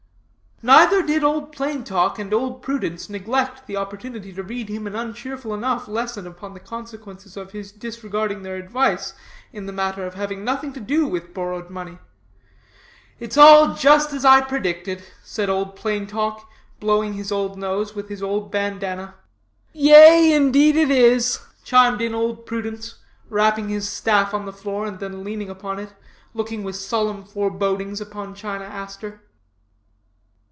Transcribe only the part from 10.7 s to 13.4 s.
to do with borrowed money. 'It's